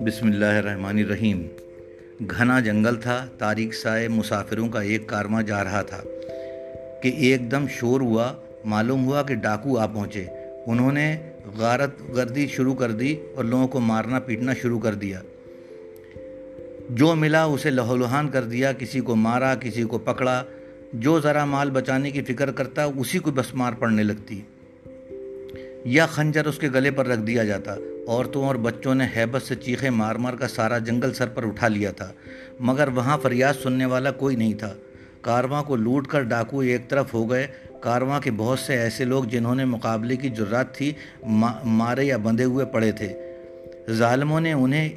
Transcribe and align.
بسم 0.00 0.26
اللہ 0.26 0.44
الرحمن 0.44 0.98
الرحیم۔ 0.98 1.46
گھنا 2.30 2.60
جنگل 2.60 2.96
تھا 2.96 3.26
تاریخ 3.38 3.74
سائے 3.74 4.08
مسافروں 4.08 4.68
کا 4.68 4.80
ایک 4.80 5.06
کارواں 5.06 5.42
جا 5.42 5.64
رہا 5.64 5.82
تھا 5.82 6.02
کہ 7.02 7.08
ایک 7.08 7.50
دم 7.50 7.64
شور 7.68 8.00
ہوا، 8.00 8.32
معلوم 8.64 9.04
ہوا 9.04 9.22
کہ 9.22 9.34
ڈاکو 9.34 9.78
آ 9.78 9.86
پہنچے۔ 9.86 10.24
انہوں 10.66 10.92
نے 10.92 11.16
غارت 11.56 12.16
گردی 12.16 12.46
شروع 12.46 12.74
کر 12.74 12.90
دی 12.90 13.16
اور 13.34 13.44
لوگوں 13.44 13.68
کو 13.68 13.80
مارنا 13.80 14.18
پیٹنا 14.18 14.54
شروع 14.54 14.78
کر 14.78 14.94
دیا۔ 14.94 15.20
جو 16.90 17.14
ملا 17.14 17.44
اسے 17.44 17.70
لہو 17.70 17.96
لہان 17.96 18.28
کر 18.28 18.42
دیا، 18.42 18.72
کسی 18.72 19.00
کو 19.00 19.16
مارا، 19.16 19.54
کسی 19.54 19.82
کو 19.82 19.98
پکڑا۔ 19.98 20.44
جو 20.92 21.20
ذرا 21.20 21.44
مال 21.44 21.70
بچانے 21.70 22.10
کی 22.10 22.22
فکر 22.22 22.50
کرتا، 22.50 22.84
اسی 22.84 23.18
کو 23.18 23.30
بس 23.30 23.54
مار 23.54 23.72
پڑنے 23.72 24.02
لگتی۔ 24.02 24.42
یا 25.84 26.06
خنجر 26.06 26.46
اس 26.46 26.58
کے 26.58 26.68
گلے 26.74 26.90
پر 26.90 27.06
رکھ 27.06 27.20
دیا 27.20 27.44
جاتا۔ 27.44 27.74
عورتوں 28.08 28.46
اور 28.46 28.54
بچوں 28.54 28.94
نے 28.94 29.06
حیبت 29.16 29.42
سے 29.42 29.54
چیخے 29.54 29.90
مار 29.90 30.14
مار 30.14 30.34
کا 30.34 30.48
سارا 30.48 30.78
جنگل 30.78 31.12
سر 31.14 31.28
پر 31.28 31.46
اٹھا 31.46 31.68
لیا 31.68 31.90
تھا، 31.90 32.12
مگر 32.60 32.88
وہاں 32.88 33.18
فریاد 33.18 33.62
سننے 33.62 33.86
والا 33.86 34.10
کوئی 34.12 34.36
نہیں 34.36 34.54
تھا۔ 34.54 34.72
کارواں 35.22 35.62
کو 35.62 35.76
لوٹ 35.76 36.06
کر 36.06 36.22
ڈاکو 36.22 36.58
ایک 36.60 36.88
طرف 36.88 37.14
ہو 37.14 37.30
گئے۔ 37.30 37.46
کارواں 37.80 38.20
کے 38.20 38.30
بہت 38.36 38.58
سے 38.58 38.76
ایسے 38.76 39.04
لوگ 39.04 39.24
جنہوں 39.24 39.54
نے 39.54 39.64
مقابلے 39.64 40.16
کی 40.16 40.28
جرات 40.28 40.74
تھی 40.74 40.92
مارے 41.64 42.04
یا 42.04 42.16
بندھے 42.16 42.44
ہوئے 42.44 42.66
پڑے 42.66 42.90
تھے۔ 42.92 43.12
ظالموں 43.90 44.40
نے 44.40 44.52
انہیں 44.52 44.88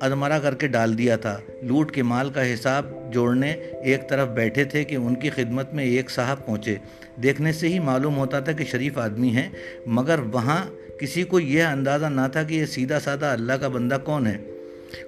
ادمرا 0.00 0.38
کر 0.38 0.54
کے 0.54 0.66
ڈال 0.66 0.98
دیا 0.98 1.16
تھا۔ 1.16 1.40
لوٹ 1.62 1.92
کے 1.92 2.02
مال 2.02 2.30
کا 2.30 2.54
حساب 2.54 2.86
جوڑنے 3.12 3.52
ایک 3.84 4.08
طرف 4.08 4.28
بیٹھے 4.28 4.64
تھے 4.64 4.84
کہ 4.84 4.94
ان 4.94 5.14
کی 5.14 5.30
خدمت 5.30 5.74
میں 5.74 5.84
ایک 5.84 6.10
صاحب 6.10 6.46
پہنچے۔ 6.46 6.76
دیکھنے 7.22 7.52
سے 7.52 7.68
ہی 7.68 7.78
معلوم 7.78 8.16
ہوتا 8.16 8.40
تھا 8.40 8.52
کہ 8.52 8.64
شریف 8.64 8.98
آدمی 8.98 9.28
ہیں، 9.28 9.50
مگر 9.86 10.18
وہاں 10.32 10.66
کسی 11.00 11.22
کو 11.22 11.40
یہ 11.40 11.62
اندازہ 11.62 12.06
نہ 12.06 12.20
تھا 12.32 12.42
کہ 12.42 12.54
یہ 12.54 12.66
سیدھا 12.66 13.00
سادہ 13.00 13.26
اللہ 13.26 13.52
کا 13.52 13.68
بندہ 13.68 13.98
کون 14.04 14.26
ہے۔ 14.26 14.38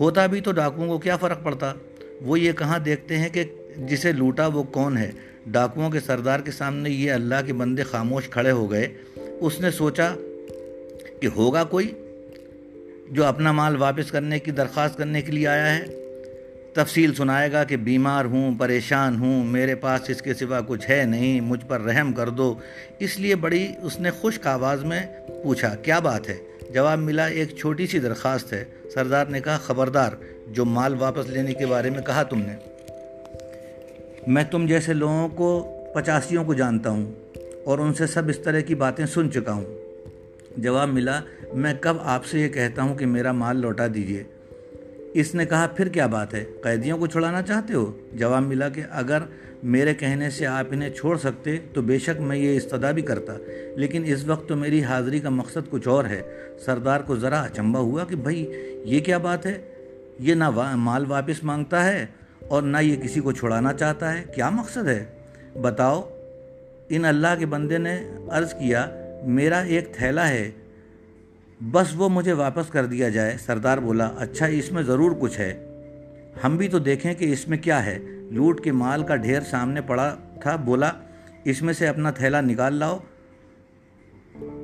ہوتا 0.00 0.26
بھی 0.26 0.40
تو 0.40 0.52
ڈاکوؤں 0.52 0.88
کو 0.88 0.98
کیا 0.98 1.16
فرق 1.16 1.42
پڑتا؟ 1.42 1.74
وہ 2.20 2.40
یہ 2.40 2.52
کہاں 2.52 2.78
دیکھتے 2.78 3.16
ہیں 3.16 3.28
کہ 3.28 3.44
جسے 3.76 4.12
لوٹا 4.12 4.46
وہ 4.46 4.62
کون 4.62 4.96
ہے؟ 4.96 5.10
ڈاکوؤں 5.46 5.90
کے 5.90 6.00
سردار 6.00 6.40
کے 6.40 6.50
سامنے 6.50 6.90
یہ 6.90 7.12
اللہ 7.12 7.34
کے 7.46 7.52
بندے 7.52 7.82
خاموش 7.82 8.28
کھڑے 8.28 8.50
ہو 8.50 8.70
گئے۔ 8.70 8.88
اس 9.40 9.60
نے 9.60 9.70
سوچا 9.70 10.14
کہ 11.20 11.28
ہوگا 11.36 11.64
کوئی؟ 11.64 11.92
جو 13.10 13.24
اپنا 13.24 13.52
مال 13.52 13.76
واپس 13.76 14.10
کرنے 14.10 14.38
کی 14.38 14.50
درخواست 14.50 14.98
کرنے 14.98 15.22
کے 15.22 15.32
لیے 15.32 15.48
آیا 15.48 15.78
ہے، 15.78 15.84
تفصیل 16.74 17.14
سنائے 17.14 17.52
گا 17.52 17.64
کہ 17.64 17.76
بیمار 17.76 18.24
ہوں، 18.24 18.58
پریشان 18.58 19.16
ہوں، 19.20 19.44
میرے 19.44 19.74
پاس 19.74 20.10
اس 20.10 20.22
کے 20.22 20.34
سوا 20.34 20.60
کچھ 20.66 20.90
ہے 20.90 21.04
نہیں، 21.04 21.40
مجھ 21.40 21.66
پر 21.68 21.80
رحم 21.80 22.12
کر 22.12 22.28
دو۔ 22.28 22.54
اس 22.98 23.18
لیے 23.18 23.34
بڑی 23.34 23.68
اس 23.82 24.00
نے 24.00 24.10
خشک 24.22 24.46
آواز 24.46 24.84
میں 24.84 25.02
پوچھا، 25.42 25.74
کیا 25.74 25.98
بات 25.98 26.28
ہے؟ 26.28 26.36
جواب 26.74 26.98
ملا، 26.98 27.26
ایک 27.26 27.56
چھوٹی 27.56 27.86
سی 27.86 27.98
درخواست 27.98 28.52
ہے۔ 28.52 28.64
سردار 28.94 29.26
نے 29.26 29.40
کہا، 29.40 29.56
خبردار، 29.56 30.12
جو 30.48 30.64
مال 30.64 30.94
واپس 30.98 31.26
لینے 31.26 31.54
کے 31.54 31.66
بارے 31.66 31.90
میں 31.90 32.02
کہا 32.02 32.22
تم 32.22 32.38
نے۔ 32.38 32.54
میں 34.26 34.44
تم 34.50 34.66
جیسے 34.66 34.92
لوگوں 34.92 35.28
کو، 35.28 35.70
پچاسیوں 35.94 36.44
کو 36.44 36.54
جانتا 36.54 36.90
ہوں 36.90 37.12
اور 37.64 37.78
ان 37.78 37.94
سے 37.94 38.06
سب 38.06 38.28
اس 38.28 38.38
طرح 38.38 38.60
کی 38.60 38.74
باتیں 38.74 39.06
سن 39.06 39.32
چکا 39.32 39.52
ہوں۔ 39.52 39.64
جواب 40.56 40.88
ملا 40.88 41.20
میں 41.54 41.74
کب 41.80 41.96
آپ 42.00 42.26
سے 42.26 42.40
یہ 42.40 42.48
کہتا 42.48 42.82
ہوں 42.82 42.94
کہ 42.94 43.06
میرا 43.06 43.32
مال 43.32 43.56
لوٹا 43.56 43.86
دیجیے 43.94 44.22
اس 45.14 45.34
نے 45.34 45.46
کہا، 45.46 45.66
پھر 45.66 45.88
کیا 45.88 46.06
بات 46.06 46.34
ہے؟ 46.34 46.44
قیدیوں 46.62 46.98
کو 46.98 47.06
چھڑانا 47.06 47.42
چاہتے 47.42 47.74
ہو؟ 47.74 47.92
جواب 48.12 48.42
ملا 48.42 48.68
کہ 48.68 48.82
اگر 48.90 49.18
میرے 49.62 49.94
کہنے 49.94 50.30
سے 50.30 50.46
آپ 50.46 50.64
انہیں 50.70 50.90
چھوڑ 50.90 51.18
سکتے 51.18 51.56
تو 51.72 51.82
بے 51.82 51.98
شک 51.98 52.20
میں 52.20 52.36
یہ 52.36 52.56
استدا 52.56 52.90
بھی 52.90 53.02
کرتا۔ 53.02 53.36
لیکن 53.76 54.02
اس 54.06 54.24
وقت 54.24 54.48
تو 54.48 54.56
میری 54.56 54.82
حاضری 54.82 55.20
کا 55.20 55.28
مقصد 55.28 55.70
کچھ 55.70 55.88
اور 55.88 56.04
ہے۔ 56.04 56.22
سردار 56.64 57.00
کو 57.00 57.16
ذرا 57.16 57.40
اچمبا 57.42 57.80
ہوا 57.80 58.04
کہ 58.04 58.16
بھائی، 58.16 58.52
یہ 58.84 59.00
کیا 59.00 59.18
بات 59.18 59.46
ہے؟ 59.46 59.58
یہ 60.18 60.34
نہ 60.34 60.74
مال 60.74 61.04
واپس 61.08 61.44
مانگتا 61.44 61.86
ہے 61.86 62.06
اور 62.48 62.62
نہ 62.62 62.76
یہ 62.82 62.96
کسی 62.96 63.20
کو 63.20 63.32
چھڑانا 63.32 63.72
چاہتا 63.72 64.18
ہے؟ 64.18 64.24
کیا 64.34 64.50
مقصد 64.50 64.88
ہے؟ 64.88 65.04
بتاؤ۔ 65.62 66.10
ان 66.88 67.04
اللہ 67.04 67.34
کے 67.38 67.46
بندے 67.46 67.78
نے 67.78 68.08
عرض 68.28 68.52
کیا، 68.52 68.90
میرا 69.24 69.60
ایک 69.60 69.92
تھیلا 69.92 70.28
ہے۔ 70.28 70.50
بس 71.60 71.86
وہ 71.94 72.08
مجھے 72.08 72.32
واپس 72.32 72.66
کر 72.68 72.86
دیا 72.86 73.08
جائے۔ 73.08 73.36
سردار 73.46 73.78
بولا 73.78 74.06
اچھا 74.06 74.46
اس 74.46 74.72
میں 74.72 74.82
ضرور 74.82 75.12
کچھ 75.20 75.40
ہے۔ 75.40 75.66
ہم 76.44 76.56
بھی 76.56 76.68
تو 76.68 76.78
دیکھیں 76.78 77.14
کہ 77.14 77.32
اس 77.32 77.48
میں 77.48 77.58
کیا 77.58 77.86
ہے۔ 77.86 77.98
لوٹ 78.30 78.64
کے 78.64 78.72
مال 78.72 79.02
کا 79.02 79.16
ڈھیر 79.16 79.40
سامنے 79.40 79.80
پڑا 79.80 80.16
تھا، 80.40 80.56
بولا، 80.56 80.92
اس 81.44 81.62
میں 81.62 81.72
سے 81.72 81.86
اپنا 81.86 82.10
تھیلا 82.10 82.40
نکال 82.40 82.74
لاؤ۔ 82.74 82.98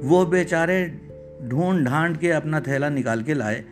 وہ 0.02 0.24
بیچارے 0.24 0.86
ڈھونڈ 1.40 1.86
ڈھانڈ 1.86 2.20
کے 2.20 2.32
اپنا 2.32 2.58
تھیلا 2.58 2.88
نکال 2.88 3.22
کے 3.22 3.34
لائے۔ 3.34 3.62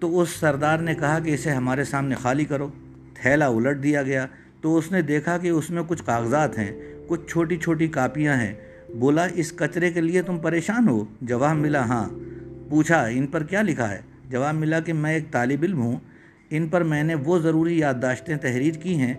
تو 0.00 0.20
اس 0.20 0.28
سردار 0.28 0.78
نے 0.78 0.94
کہا 0.94 1.18
کہ 1.18 1.34
اسے 1.34 1.50
ہمارے 1.50 1.84
سامنے 1.84 2.14
خالی 2.14 2.44
کرو۔ 2.44 2.68
تھیلا 3.14 3.46
الٹ 3.46 3.82
دیا 3.82 4.02
گیا۔ 4.02 4.26
تو 4.60 4.76
اس 4.76 4.92
نے 4.92 5.02
دیکھا 5.02 5.38
کہ 5.38 5.48
اس 5.48 5.70
میں 5.70 5.82
کچھ 5.86 6.02
کاغذات 6.04 6.58
ہیں، 6.58 6.94
کچھ 7.06 7.20
چھوٹی 7.26 7.56
چھوٹی 7.56 7.88
کاپیاں 7.88 8.34
ہیں۔ 8.34 8.54
بولا، 8.94 9.26
اس 9.34 9.52
کچرے 9.52 9.90
کے 9.90 10.00
لیے 10.00 10.22
تم 10.22 10.38
پریشان 10.38 10.88
ہو؟ 10.88 11.04
جواب 11.20 11.56
ملا 11.56 11.84
ہاں۔ 11.84 12.08
پوچھا، 12.70 13.06
ان 13.06 13.26
پر 13.26 13.42
کیا 13.42 13.62
لکھا 13.62 13.90
ہے؟ 13.90 13.98
جواب 14.30 14.54
ملا 14.54 14.80
کہ 14.80 14.92
میں 14.92 15.14
ایک 15.14 15.30
طالب 15.30 15.62
علم 15.62 15.82
ہوں۔ 15.82 15.96
ان 16.50 16.68
پر 16.68 16.80
میں 16.80 17.02
نے 17.02 17.14
وہ 17.14 17.38
ضروری 17.38 17.78
یادداشتیں 17.78 18.36
تحریر 18.36 18.74
کی 18.74 18.94
ہیں 18.94 19.14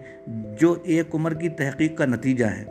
جو 0.60 0.76
ایک 0.84 1.16
عمر 1.16 1.34
کی 1.34 1.50
تحقیق 1.50 1.98
کا 1.98 2.06
نتیجہ 2.06 2.46
ہے 2.46 2.66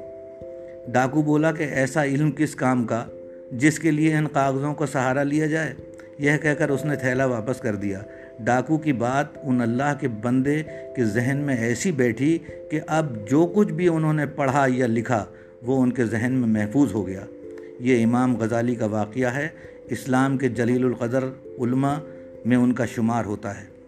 ڈاکو 0.88 1.22
بولا 1.22 1.52
کہ 1.52 1.62
ایسا 1.62 2.04
علم 2.04 2.30
کس 2.30 2.54
کام 2.54 2.84
کا؟ 2.84 3.04
جس 3.52 3.78
کے 3.78 3.90
لیے 3.90 4.16
ان 4.16 4.26
کاغذوں 4.32 4.74
کو 4.74 4.86
سہارا 4.86 5.22
لیا 5.22 5.46
جائے۔ 5.46 5.74
یہ 6.18 6.30
کہہ 6.42 6.54
کر 6.58 6.68
اس 6.68 6.84
نے 6.84 6.96
تھیلا 6.96 7.26
واپس 7.26 7.60
کر 7.60 7.76
دیا۔ 7.76 8.00
ڈاکو 8.40 8.78
کی 8.78 8.92
بات 8.92 9.26
ان 9.42 9.60
اللہ 9.60 9.94
کے 10.00 10.08
بندے 10.08 10.62
کے 10.96 11.04
ذہن 11.04 11.36
میں 11.36 11.56
ایسی 11.56 11.92
بیٹھی 11.92 12.38
کہ 12.70 12.80
اب 12.86 13.28
جو 13.30 13.52
کچھ 13.54 13.72
بھی 13.72 13.88
انہوں 13.88 14.12
نے 14.12 14.26
پڑھا 14.26 14.66
یا 14.68 14.86
لکھا، 14.86 15.24
وہ 15.62 15.82
ان 15.82 15.92
کے 15.92 16.04
ذہن 16.04 16.32
میں 16.32 16.48
محفوظ 16.48 16.92
ہو 16.92 17.06
گیا۔ 17.06 17.20
یہ 17.80 18.04
امام 18.04 18.36
غزالی 18.36 18.74
کا 18.74 18.86
واقعہ 18.86 19.34
ہے۔ 19.34 19.48
اسلام 19.90 20.38
کے 20.38 20.48
جلیل 20.48 20.84
القدر 20.84 21.24
علماء 21.58 21.96
میں 22.44 22.56
ان 22.56 22.72
کا 22.72 22.86
شمار 22.86 23.24
ہوتا 23.24 23.60
ہے۔ 23.60 23.79